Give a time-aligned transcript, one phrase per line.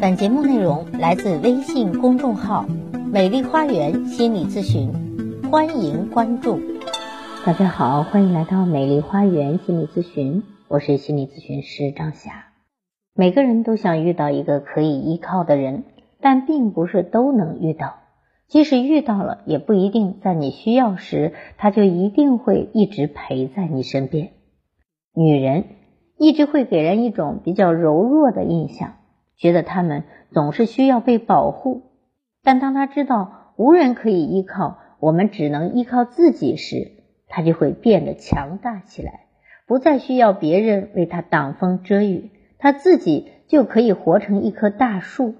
[0.00, 2.64] 本节目内容来自微信公众号
[3.12, 4.90] “美丽花园心理咨询”，
[5.52, 6.58] 欢迎关注。
[7.44, 12.46] 大家好，欢迎来到美丽花园心理咨询，我是心理咨询师张霞。
[13.14, 15.84] 每个人都想遇到一个可以依靠的人，
[16.22, 17.96] 但并不是都能遇到。
[18.48, 24.30] 即使遇到了，也不一定在你需要时，他就一定会一直陪在你身边。
[25.14, 25.64] 女人
[26.16, 28.94] 一直会给人一种比较柔弱的印象。
[29.40, 31.82] 觉得他们总是需要被保护，
[32.44, 36.92] 但当他知道无人可以依靠，我们只能依靠自己时，
[37.26, 39.24] 他就会变得强大起来，
[39.66, 45.34] 不再需要别人为他挡风遮雨，他自己就可以活成一棵大树。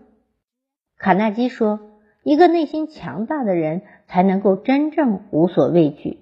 [0.99, 1.79] 卡耐基说
[2.25, 6.21] ：“一个内心强大的人才能够真正无所畏惧。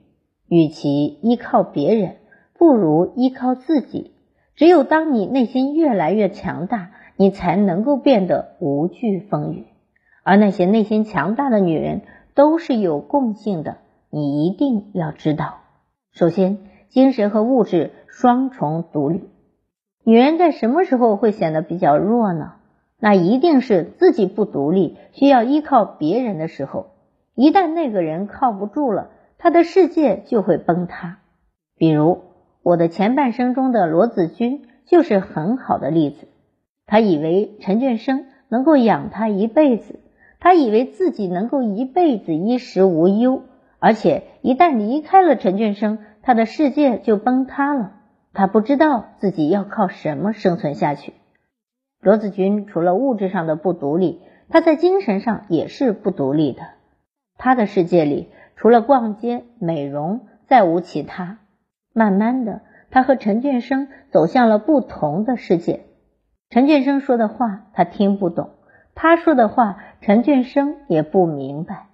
[0.48, 2.16] 与其依靠别人，
[2.58, 4.14] 不如依靠自己。
[4.56, 9.66] 只有当你内心越来越强大。”你才能够变得无惧风雨，
[10.22, 12.02] 而那些内心强大的女人
[12.34, 15.56] 都是有共性的，你一定要知道。
[16.12, 16.58] 首先，
[16.88, 19.28] 精神和物质双重独立。
[20.04, 22.52] 女人在什么时候会显得比较弱呢？
[23.00, 26.86] 那一定是自己不独立，需要依靠别人的时候。
[27.34, 31.18] 一旦那个人靠不住了，她的世界就会崩塌。
[31.76, 32.20] 比如
[32.62, 36.28] 我的前半生中的罗子君就是很好的例子。
[36.88, 40.00] 他以为陈俊生能够养他一辈子，
[40.40, 43.42] 他以为自己能够一辈子衣食无忧，
[43.78, 47.92] 而且一旦离开了陈俊生，他的世界就崩塌了。
[48.32, 51.12] 他不知道自己要靠什么生存下去。
[52.00, 56.62] 罗子君除了物质上的不独立，他在精神上也是不独立的。
[57.36, 61.38] 他的世界里除了逛街、美容，再无其他。
[61.92, 65.80] 慢慢的，他和陈俊生走向了不同的世界。
[66.50, 68.50] 陈俊生说的话他听不懂，
[68.94, 71.88] 他说的话陈俊生也不明白。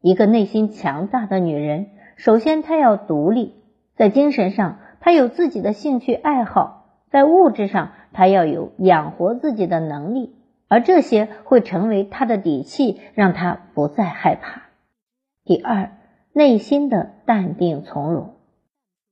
[0.00, 3.54] 一个内心强大的女人，首先她要独立，
[3.96, 10.36] 在精神上她有自己的兴趣爱好，在物质上她要有养活自己的能力，
[10.68, 14.62] 而这些会成为她的底气，让她不再害怕。
[15.44, 15.90] 第二，
[16.32, 18.36] 内心的淡定从容。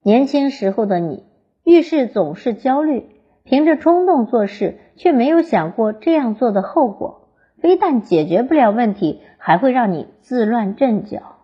[0.03, 1.25] 年轻时候的你
[1.65, 3.18] 遇事总是焦虑。
[3.49, 7.29] 凭着冲动做事，却没有想过这样做的后果，
[7.63, 11.37] 非但解决不了问题，还会让你自乱阵脚。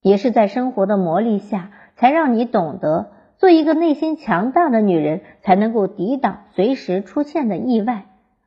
[0.00, 8.04] 也是在生活的磨砺下，才让你懂得，做一个内心强大的女人，才能够抵挡随时出现的意外。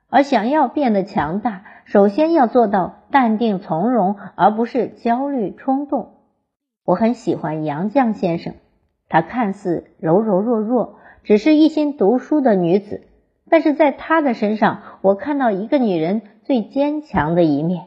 [0.10, 6.14] 而想要变得强大，首先要做到淡定从容，而不是焦虑冲动。
[6.86, 8.54] 我很喜欢杨绛先生，
[9.10, 11.00] 他看似柔柔弱弱。
[11.24, 13.02] 只是一心读书的女子，
[13.50, 17.86] 但是在她的身上，我看到一个女人最坚强的一面。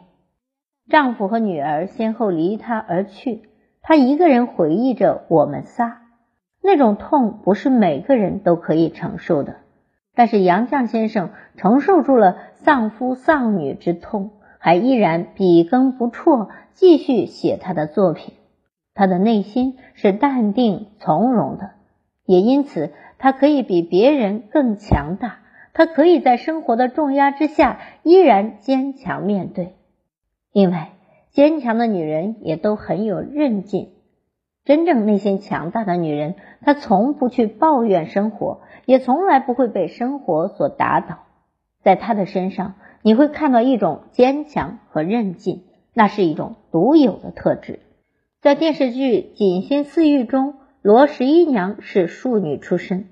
[0.88, 3.42] 丈夫和女儿先后离她而去，
[3.82, 6.02] 她一个人回忆着我们仨。
[6.62, 9.56] 那种痛不是每个人都可以承受的，
[10.14, 18.32] 但是杨绛先生承受住了丧夫丧女之痛，还依然笔耕不辍，继续写他的作品。
[18.94, 21.72] 他的内心是淡定从容的，
[22.24, 22.92] 也因此。
[23.18, 25.38] 她可以比别人更强大，
[25.72, 29.74] 她可以在生活的重压之下依然坚强面对。
[30.52, 30.92] 另外，
[31.30, 33.90] 坚强的女人也都很有韧劲。
[34.64, 41.18] 真正内心强大的女人，她从不去抱怨生活，也从来不会被生活所打倒。
[41.82, 47.80] 在她的身上，你会看到一种坚强和韧劲，那是一种独有的特质。
[48.40, 50.54] 在电视剧《锦心似玉》中。
[50.86, 53.06] 罗十一娘是庶女出身，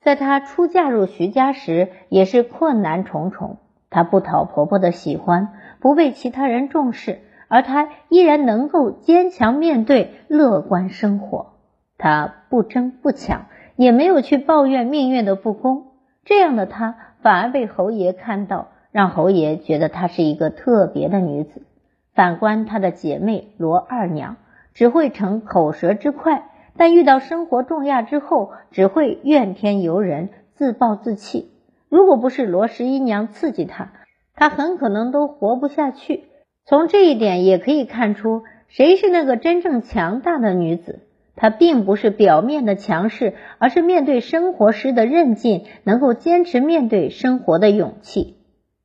[0.00, 3.56] 在她初嫁入徐家时，也是困难重重。
[3.90, 7.18] 她不讨婆婆的喜欢，不被其他人重视，
[7.48, 11.54] 而她依然能够坚强面对，乐观生活。
[11.98, 15.86] 她不争不抢，也没有去抱怨命运的不公。
[16.24, 21.66] 这样的她，反而被侯爷看到，让侯爷觉得她是一个特别的女子。
[22.14, 24.36] 反观她的姐妹罗二娘，
[24.74, 26.50] 只会逞口舌之快。
[26.76, 31.50] 但遇到生活重压之后，只会怨天尤人、自暴自弃。
[31.88, 33.92] 如果不是罗十一娘刺激她，
[34.34, 36.24] 她很可能都活不下去。
[36.66, 41.00] 从这一点也可以看出，谁是那个真正强大的女子？
[41.36, 48.36] 她并不是表面的强势，而是面对生活时的韧劲，能够坚持面对生活的勇气。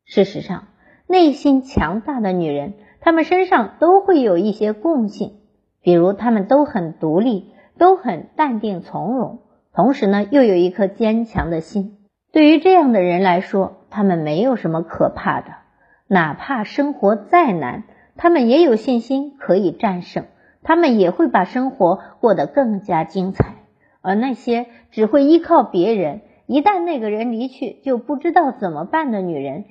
[0.06, 0.68] 事实上，
[1.08, 5.34] 内心强大的女人，她们身上都会有一些共性，
[5.82, 7.52] 比如她们都很独立。
[7.80, 9.40] 都很淡定从容，
[9.74, 11.98] 同时呢，又有一颗坚强的心。
[12.32, 15.48] 对于这样的人来说，他们没有什么可怕的，
[16.08, 17.86] 哪怕生活再难，
[18.18, 20.26] 他们也有信心可以战胜，
[20.62, 23.56] 他们也会把生活过得更加精彩。
[24.02, 29.66] 而那些只会依靠别人，一旦那个人离去就不知道怎么办的女人，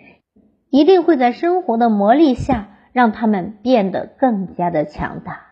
[0.71, 5.43] 一定会在生活的磨砺下让他们变得更加的强大。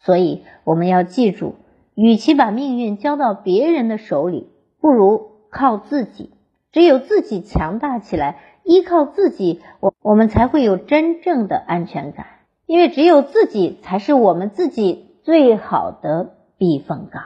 [0.00, 1.56] 所以我们要记住，
[1.96, 4.50] 与其把命运交到别人的手里，
[4.80, 6.30] 不如靠自己。
[6.70, 12.26] 只有自己强大起来，依靠自己，我我们才会有真正的安全感。
[12.66, 17.22] 因为只有自己才是我们自己最好的避风港。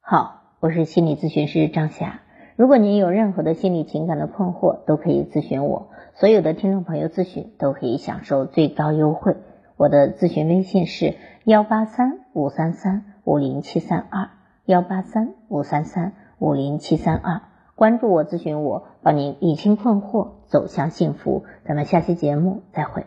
[0.00, 2.20] 好，我是心理咨询师张霞。
[2.56, 5.88] 如果您有任何的心理情感的困惑，都可以咨询我。
[6.14, 9.36] 所有的听众朋友咨询都可以享受最高优惠。
[9.78, 11.14] 我的咨询微信是
[11.44, 14.28] 幺八三五三三五零七三二
[14.66, 17.40] 幺八三五三三五零七三二。
[17.76, 21.44] 关注我，咨询我，帮您理清困惑，走向幸福。
[21.64, 23.06] 咱们下期节目再会。